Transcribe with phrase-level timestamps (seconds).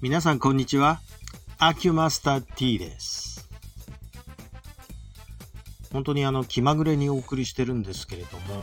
[0.00, 1.00] 皆さんこんにちは。
[1.58, 3.48] アキュマスター T です。
[5.92, 8.62] 本当にあの気まぐれにお送りしてるんですけれども、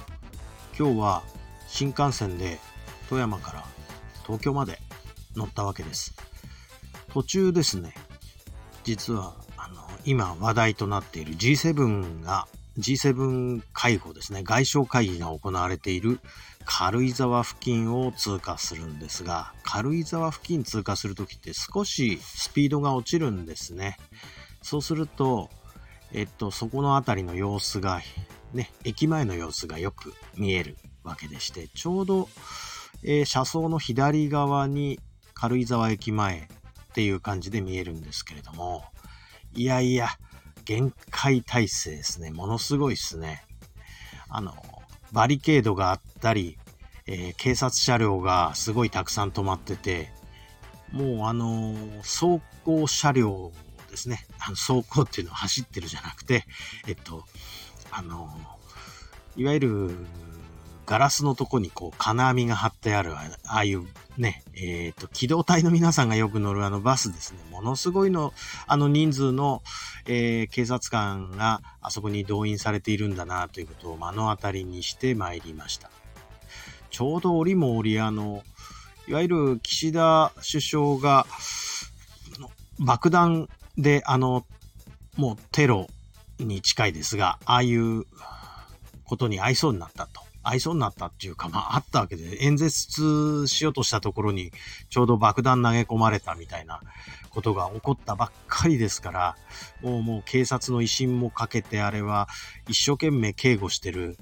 [0.80, 1.24] 今日は
[1.68, 2.58] 新幹線で
[3.10, 3.66] 富山から
[4.26, 4.80] 東京まで
[5.36, 6.16] 乗ったわけです。
[7.10, 7.94] 途中ですね、
[8.86, 12.48] 実はあの今話題となっている G7 が
[12.80, 16.22] G7 会合ですね、外相会議が行われている
[16.66, 23.98] 軽井沢付近を通過するんですが、軽井沢付近通過するときって少しスピードが落ちるんですね。
[24.62, 25.50] そうすると、
[26.12, 28.02] えっと、そこの辺りの様子が、
[28.54, 32.30] ね、駅前の様子がよく見えるわけでして、ちょうど、
[33.04, 35.00] えー車窓の左側に
[35.34, 36.48] 軽井沢駅前っ
[36.94, 38.86] ていう感じで見えるんですけれども、
[39.54, 40.10] いやいや、
[40.64, 42.32] 限界態勢ですね。
[42.32, 43.46] ものすごいですね。
[44.30, 44.56] あの、
[45.16, 46.58] バリケードがあったり、
[47.08, 50.10] えー警察車両がすごいたくさん止まってて、
[50.92, 53.54] もうあのー走行車両
[53.90, 54.28] ですね。
[54.40, 56.44] あの走行っていうのは走ってるじゃなくて、
[56.86, 57.24] えっと、
[57.92, 59.92] あのーいわゆる
[60.86, 63.86] ガラスのとこにこう金網が張ってある、ああいう
[64.18, 67.40] ね、えっ、と、機動隊の皆さんがよく乗るあのバスですね。
[67.52, 68.34] ものすごいの、
[68.68, 69.62] あの人数の、
[70.06, 75.90] えー警察官があそこに動員されているんだなということを目の当たりにしてまいりました。
[76.92, 78.44] ちょうど折も折あの、
[79.08, 81.26] いわゆる岸田首相が、
[82.80, 84.46] 爆弾であの、
[85.18, 85.88] もうテロ
[86.40, 88.06] に近いですが、ああいう
[89.06, 90.22] ことに合いそうになったと。
[90.48, 94.52] 合いそうになったっていうか、まああったわけで、演説しようとしたところに
[94.90, 96.82] ちょうど爆弾投げ込まれたみたいな
[97.30, 99.38] ことが起こったばっかりですから、
[99.82, 102.28] もうもう警察の威信もかけてあれは
[102.68, 104.18] 一生懸命警護してる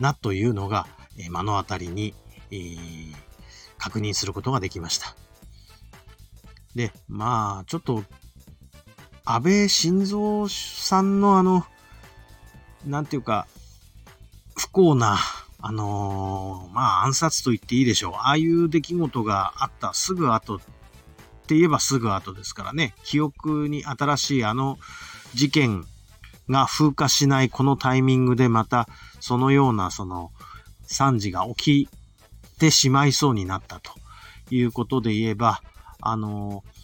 [0.00, 0.86] なというのが、
[1.18, 2.14] え目の当たりに、
[2.50, 3.28] えー
[3.78, 5.14] 確認することができました。
[6.74, 8.04] で、まあ、ちょっと、
[9.24, 11.64] 安倍晋三さんのあの、
[12.86, 13.46] なんていうか、
[14.56, 15.16] 不幸な、
[15.60, 18.12] あのーまあ暗殺と言っていいでしょう。
[18.14, 20.58] ああいう出来事があったすぐ後っ
[21.46, 22.94] て言えばすぐ後ですからね。
[23.04, 24.78] 記憶に新しいあの
[25.34, 25.84] 事件
[26.48, 28.88] が風化しないこのタイミングでまた
[29.20, 30.30] そのようなその
[30.82, 33.92] 惨事が起きてしまいそうになったと
[34.50, 35.60] いうことで言えば、
[36.00, 36.78] あのー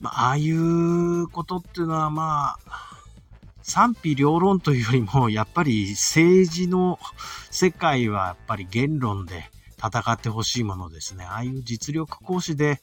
[0.00, 2.97] まあああいうことっていうのはまあ、
[3.68, 6.98] 賛否両論というよりも、やっぱり政治の
[7.50, 11.24] 世界はやっぱり言論で戦ってほしいものですね。
[11.24, 12.80] ああいう実力行使で、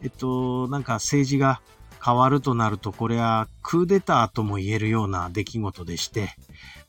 [0.00, 1.60] えっと、なんか政治が
[2.02, 6.36] 変わるとなると、これはクーデターとも言えるような出来事でして、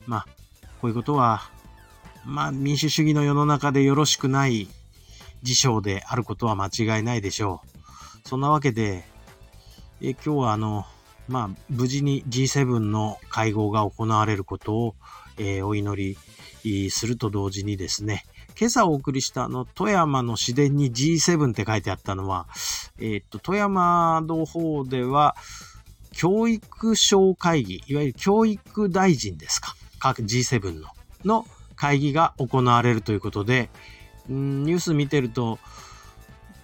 [0.06, 0.26] まあ、
[0.80, 1.42] こういうことは、
[2.24, 4.68] まあ、民主主義の世の中でよろしくない
[5.42, 7.62] 事象であることは間違いないでしょ
[8.24, 8.28] う。
[8.28, 9.04] そんなわけで、
[10.00, 10.86] え今日はあの、
[11.28, 14.94] まあ、無事に G7 の会合が行われることを、
[15.38, 16.16] えーお祈
[16.64, 18.24] りすると同時にですね、
[18.58, 22.46] 今朝お送りしたあの、富山の市電に G7 って書いてあったのは、
[22.98, 25.34] えーっと、富山の方では、
[26.12, 30.88] 教育省会議、いわゆる教育大臣ですか、各 G7 の、
[31.24, 33.70] の会議が行われるということで、
[34.30, 35.58] んニュース見てると、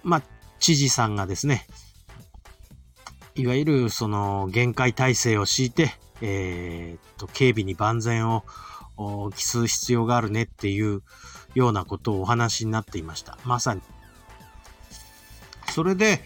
[0.03, 0.21] まあ、
[0.59, 1.67] 知事さんがですね、
[3.35, 8.43] いわゆるその限界体制を敷いて、えーっと、警備に万全を
[9.35, 11.01] 期す必要があるねっていう
[11.55, 13.37] ようなことをお話になっていました。
[13.45, 13.81] まさに。
[15.73, 16.23] それで、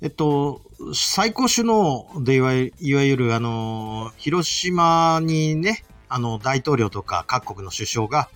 [0.00, 0.62] えっと、
[0.94, 8.28] 最高首脳でいわゆる、あの、広島にね、あの、大統領とか各国の首相が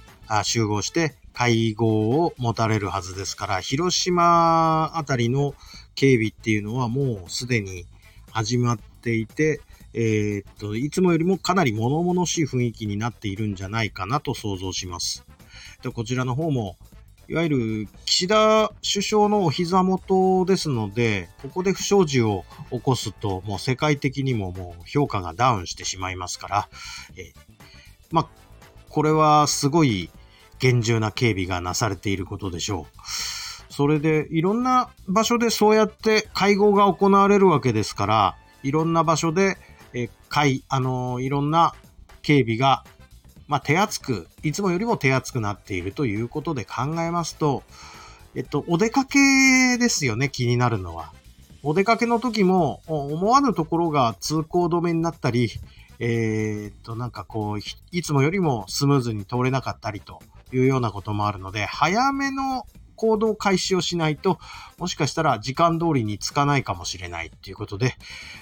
[0.42, 5.54] 集合して会合を持たれるはずですから、広島あたりの
[6.00, 7.84] 警備っていうのはもうすでに
[8.30, 9.60] 始まっていて、
[9.92, 15.26] えーっと、いつもよりもかなり物々しい雰囲気になっているんじゃないかなと想像します。
[15.82, 16.78] で、こちらの方も、
[17.28, 26.68] いわゆる岸田首相のお膝元ですので、ここで不祥事を起こすと、もう世界的にももう評価がダウンしてしまいますから、
[27.18, 27.64] えー
[28.10, 28.28] まあ、
[28.88, 30.08] これはすごい
[30.60, 32.99] 厳重な警備がなされていることでしょう。
[33.80, 39.56] それで、いろんな場所でそうやって会合が行われるわけですから、いろんな場所で、
[39.94, 41.72] え会、あのいろんな
[42.21, 42.84] 警備が、
[43.48, 47.62] まあ、手厚く、いつもよりも手厚くなっているということで考えますと、
[48.34, 51.15] えっと、お出かけですよね、気になるのは。
[51.62, 55.48] お出かけの時も、思わぬところが通行止めになったり、
[56.00, 57.59] えーっと、なんかこう、
[57.92, 60.21] いつもよりもスムーズに通れなかったりと
[60.53, 62.66] いうようなこともあるので、早めの
[63.00, 64.38] 行動開始をしないと、
[64.76, 67.94] もしかしたら時間通りにつかないかもしれないっていうことで、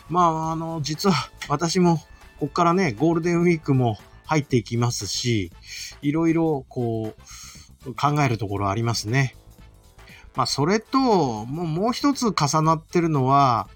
[0.08, 1.14] まあ、あの、実は
[1.48, 2.00] 私も、
[2.40, 5.52] こっからね、ゴールデンウィークも入っていきますし、
[6.02, 7.14] いろいろこ
[7.86, 9.36] う、考えるところありますね。
[10.34, 13.68] まあ、それと、もうもう一つ重なってるのは、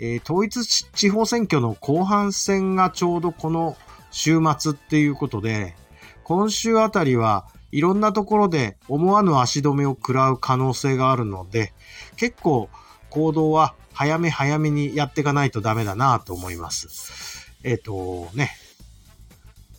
[0.00, 3.76] えー、統一地方選挙の後半戦がちょうどこの
[4.10, 5.76] 週末っていうことで、
[6.24, 11.72] 今週あたりはいろんなところで思わぬ足止めを食らう可能性があるので、
[12.16, 12.68] 結構
[13.10, 17.50] 行動は早め早めにやっていかないとダメだなと思います。
[17.64, 18.52] えっ、ー、とね。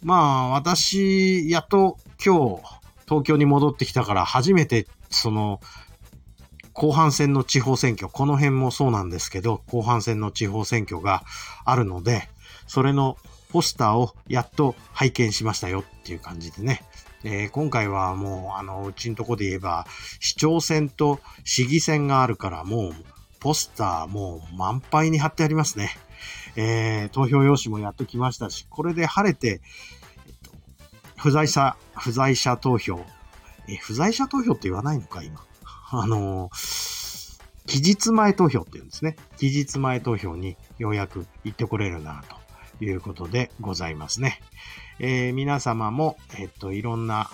[0.04, 2.62] まあ私、やっと今日
[3.08, 5.62] 東京に戻ってきたから初めてその
[6.74, 11.24] 後半戦の地方選挙、この辺もそうなんですけど、後半戦の地方選挙が
[11.64, 12.28] あるので、
[12.68, 13.16] それの
[13.56, 16.81] ポスターをやっと拝見しましたよっていう感じでね。
[17.24, 19.88] えー、今回はもう、あの、うちのとこで言えば、
[20.19, 22.94] 市長選と市議選があるから、もう、
[23.40, 25.92] ポスターもう満杯に貼ってありますね。
[26.57, 29.62] えー、投票用紙もやっときましたし、これで晴れて、
[30.28, 30.51] えっと、
[31.16, 33.06] 不在者、不在者投票。
[33.69, 35.46] え、不在者投票って言わないのか、今。
[35.92, 37.38] あのー、
[37.68, 39.16] 期日前投票って言うんですね。
[39.38, 42.45] 期日前投票にようやく行ってこれるな、と
[42.81, 44.42] いうことでございますね。
[45.00, 47.30] えー、皆様も、えっと、いろんな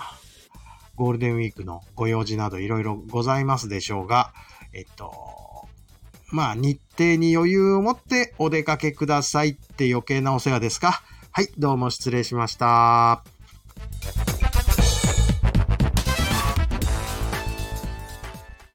[0.96, 4.34] ゴールデンウィークのご用事などいろいろございますでしょうが、
[4.74, 5.12] えっと、
[6.32, 11.02] まあ、日程に余裕を持ってお出かけくださいって余計なお世話ですか？
[11.32, 13.24] はい、どうも失礼しました。